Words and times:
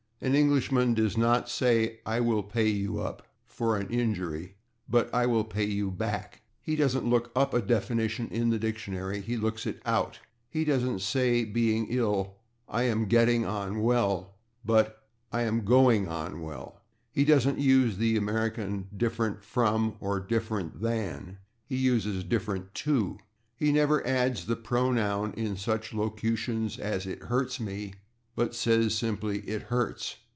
An 0.23 0.35
Englishman 0.35 0.93
does 0.93 1.17
not 1.17 1.49
say 1.49 1.99
"I 2.05 2.19
will 2.19 2.43
pay 2.43 2.67
you 2.69 2.91
/up/" 2.91 3.21
for 3.47 3.75
an 3.77 3.87
injury, 3.89 4.53
but 4.87 5.11
"I 5.11 5.25
will 5.25 5.43
pay 5.43 5.63
you 5.65 5.89
/back/." 5.91 6.41
He 6.61 6.75
doesn't 6.75 7.09
look 7.09 7.33
/up/ 7.33 7.55
a 7.55 7.59
definition 7.63 8.27
in 8.27 8.53
a 8.53 8.59
dictionary; 8.59 9.21
he 9.21 9.35
looks 9.35 9.65
it 9.65 9.83
/out/. 9.83 10.19
He 10.47 10.63
doesn't 10.63 11.01
say, 11.01 11.43
being 11.43 11.87
ill, 11.89 12.35
"I 12.69 12.83
am 12.83 13.09
/getting/ 13.09 13.49
on 13.49 13.81
well," 13.81 14.35
but 14.63 15.01
[Pg115] 15.33 15.37
"I 15.39 15.41
am 15.41 15.61
/going/ 15.63 16.07
on 16.07 16.41
well." 16.43 16.81
He 17.11 17.25
doesn't 17.25 17.57
use 17.57 17.97
the 17.97 18.15
American 18.15 18.89
"different 18.95 19.41
/from/" 19.41 19.95
or 19.99 20.19
"different 20.19 20.79
/than/"; 20.79 21.37
he 21.65 21.77
uses 21.77 22.23
"different 22.23 22.75
/to/." 22.75 23.17
He 23.55 23.71
never 23.71 24.05
adds 24.05 24.45
the 24.45 24.55
pronoun 24.55 25.33
in 25.35 25.57
such 25.57 25.95
locutions 25.95 26.77
as 26.77 27.07
"it 27.07 27.23
hurts 27.23 27.57
/me/," 27.57 27.95
but 28.33 28.55
says 28.55 28.95
simply 28.95 29.39
"it 29.41 29.63
hurts." 29.63 30.15